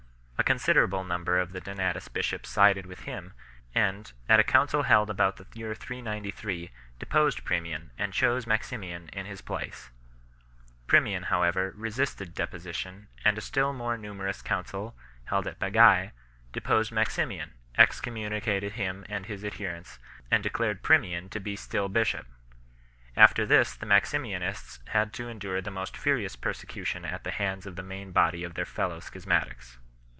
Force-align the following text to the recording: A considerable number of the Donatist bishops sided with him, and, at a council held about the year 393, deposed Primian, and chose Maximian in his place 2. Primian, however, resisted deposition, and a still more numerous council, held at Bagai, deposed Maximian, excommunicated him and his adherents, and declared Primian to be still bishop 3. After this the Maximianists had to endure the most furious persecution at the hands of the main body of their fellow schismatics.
A 0.37 0.43
considerable 0.43 1.03
number 1.03 1.37
of 1.39 1.51
the 1.51 1.61
Donatist 1.61 2.13
bishops 2.13 2.49
sided 2.49 2.87
with 2.87 3.01
him, 3.01 3.33
and, 3.75 4.11
at 4.27 4.39
a 4.39 4.43
council 4.43 4.81
held 4.83 5.07
about 5.07 5.37
the 5.37 5.45
year 5.53 5.75
393, 5.75 6.71
deposed 6.97 7.45
Primian, 7.45 7.91
and 7.95 8.11
chose 8.11 8.47
Maximian 8.47 9.07
in 9.13 9.27
his 9.27 9.39
place 9.39 9.91
2. 10.87 10.87
Primian, 10.87 11.23
however, 11.25 11.73
resisted 11.77 12.33
deposition, 12.33 13.07
and 13.23 13.37
a 13.37 13.39
still 13.41 13.71
more 13.71 13.99
numerous 13.99 14.41
council, 14.41 14.95
held 15.25 15.45
at 15.45 15.59
Bagai, 15.59 16.11
deposed 16.51 16.91
Maximian, 16.91 17.53
excommunicated 17.77 18.71
him 18.71 19.05
and 19.07 19.27
his 19.27 19.45
adherents, 19.45 19.99
and 20.31 20.41
declared 20.41 20.81
Primian 20.81 21.29
to 21.29 21.39
be 21.39 21.55
still 21.55 21.87
bishop 21.87 22.25
3. 22.25 22.33
After 23.15 23.45
this 23.45 23.75
the 23.75 23.85
Maximianists 23.85 24.79
had 24.87 25.13
to 25.13 25.29
endure 25.29 25.61
the 25.61 25.69
most 25.69 25.95
furious 25.95 26.35
persecution 26.35 27.05
at 27.05 27.23
the 27.23 27.31
hands 27.31 27.67
of 27.67 27.75
the 27.75 27.83
main 27.83 28.11
body 28.11 28.43
of 28.43 28.55
their 28.55 28.65
fellow 28.65 28.99
schismatics. 28.99 29.77